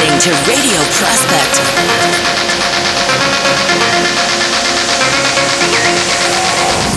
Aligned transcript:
listening 0.00 0.20
to 0.20 0.30
Radio 0.48 0.80
Prospect. 0.96 1.60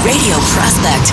Radio 0.06 0.38
Prospect. 0.54 1.12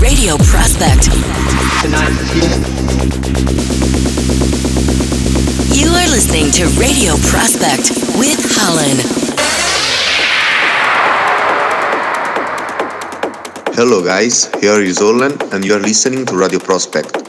Radio 0.00 0.36
Prospect. 0.38 1.12
You 5.74 5.90
are 5.90 6.08
listening 6.08 6.50
to 6.52 6.68
Radio 6.78 7.16
Prospect 7.28 7.90
with 8.16 8.40
Hollen. 8.56 9.53
Hello 13.76 14.00
guys, 14.04 14.46
here 14.60 14.80
is 14.80 14.98
Ollen 15.00 15.34
and 15.52 15.64
you 15.64 15.74
are 15.74 15.80
listening 15.80 16.24
to 16.26 16.36
Radio 16.36 16.60
Prospect. 16.60 17.23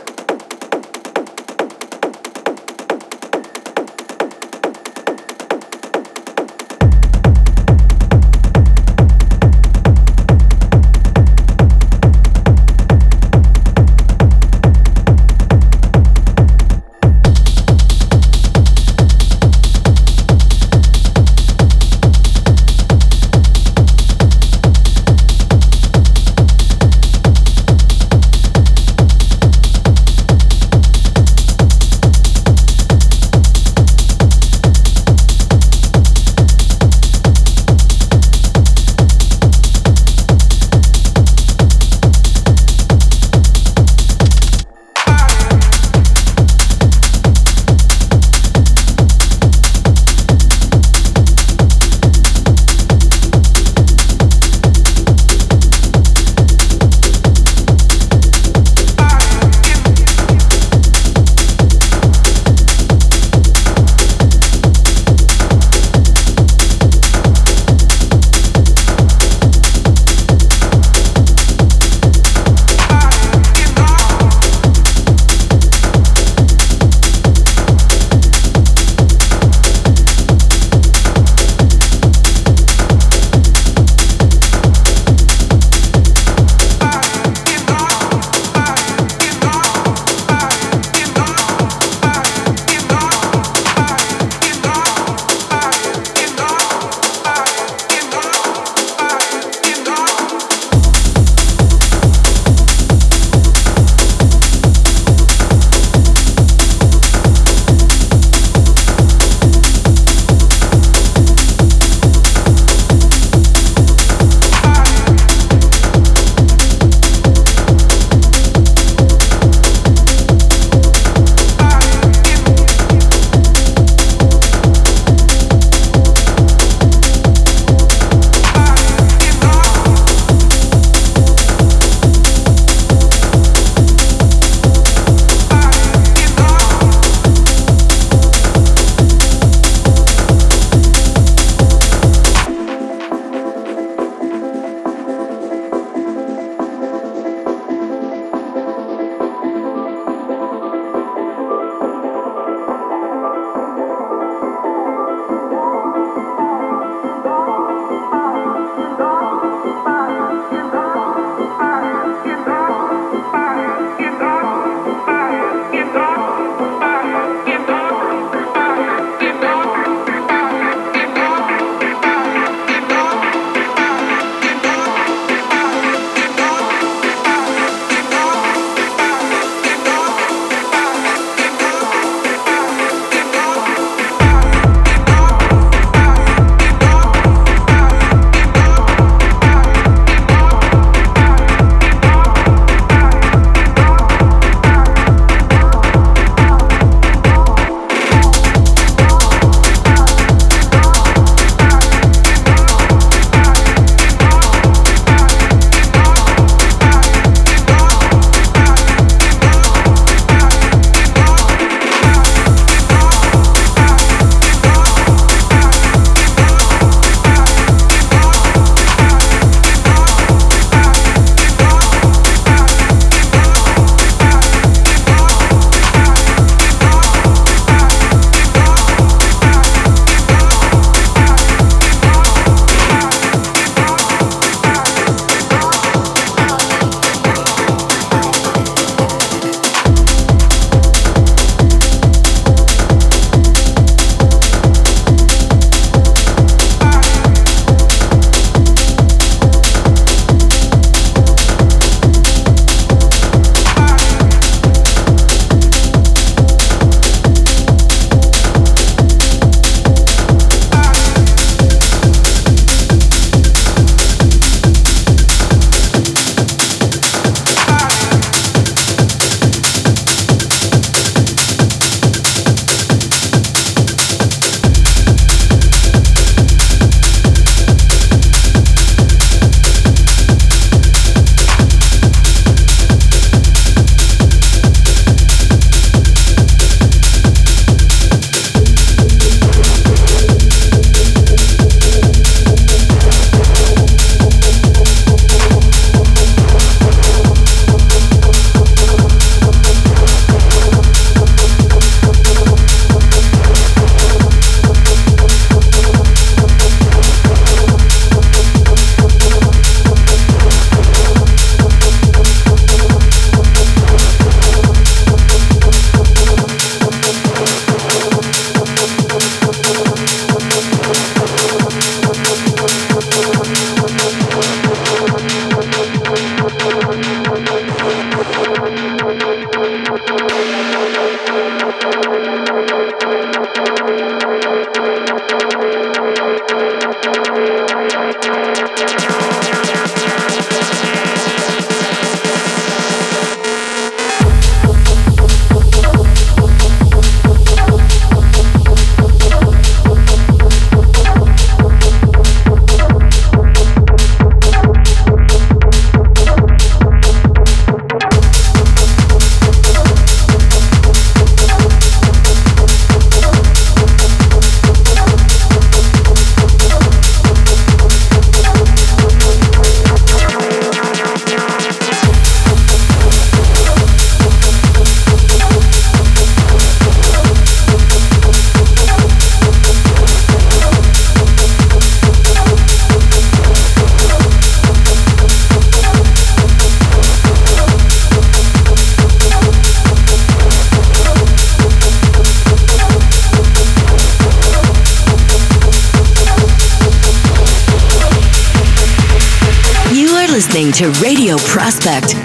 To 400.76 400.92
Radio 401.02 401.38
Prospect. 401.38 402.25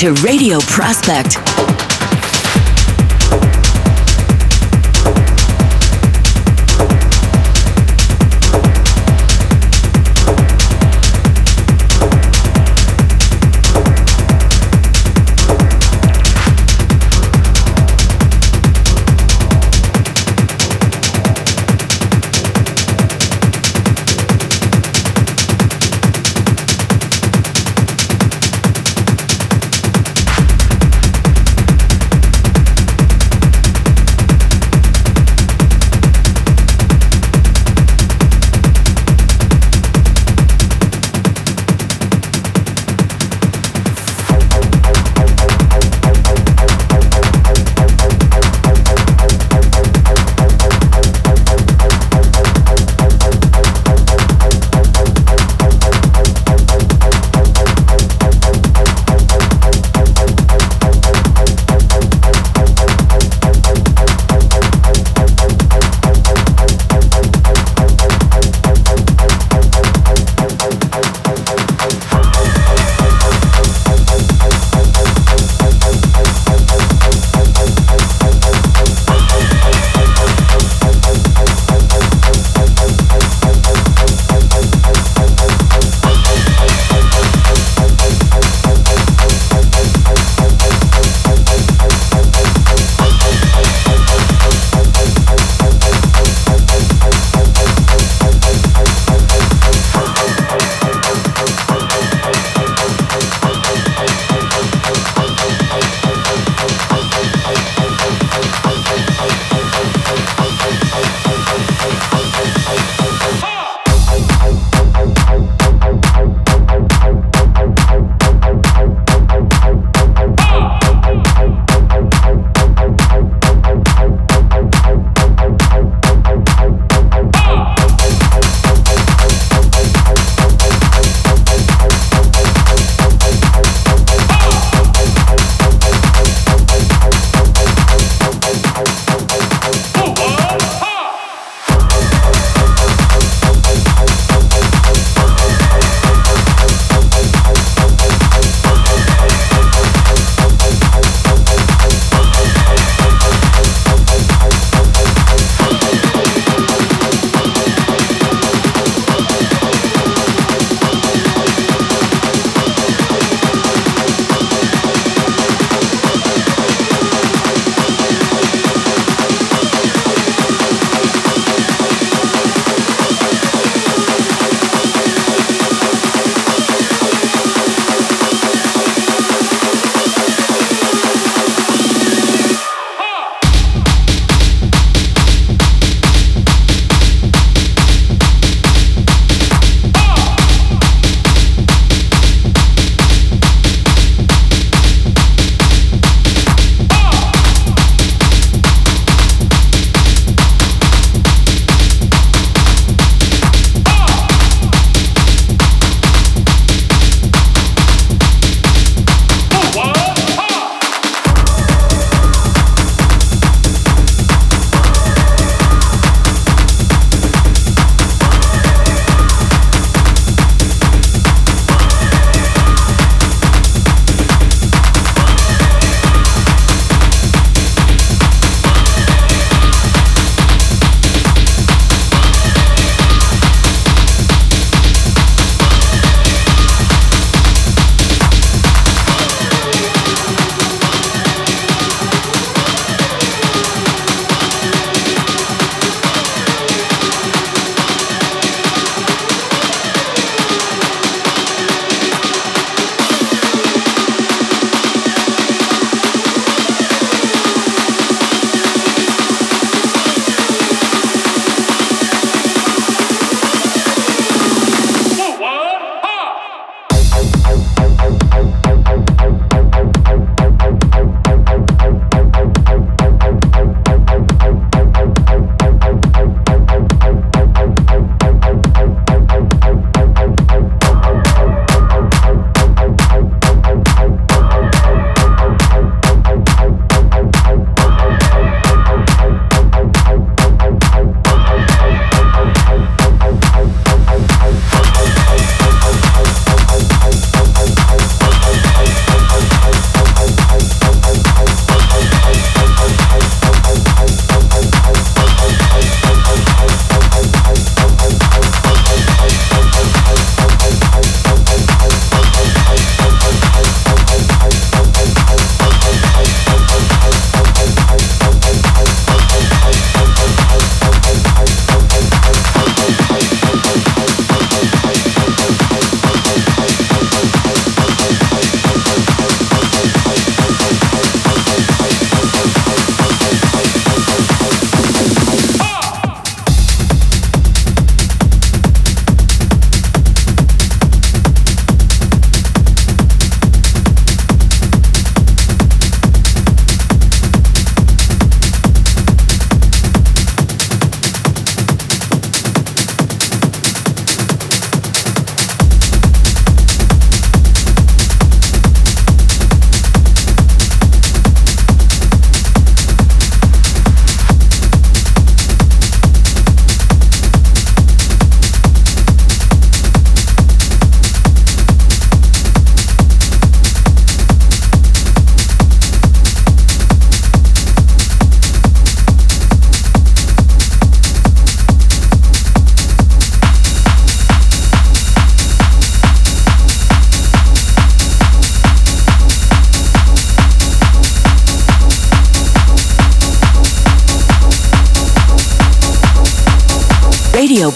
To 0.00 0.14
Radio 0.22 0.58
Prospect. 0.60 1.49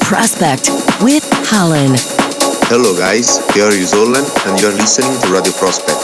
Prospect 0.05 0.69
with 1.03 1.25
Hollen. 1.49 1.97
Hello 2.69 2.95
guys, 2.95 3.39
here 3.55 3.71
is 3.71 3.95
Olin 3.95 4.23
and 4.47 4.61
you're 4.61 4.71
listening 4.73 5.19
to 5.23 5.33
Radio 5.33 5.53
Prospect. 5.55 6.04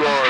destroyed. 0.00 0.29